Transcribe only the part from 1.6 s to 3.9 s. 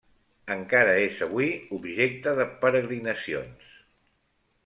objecte de peregrinacions.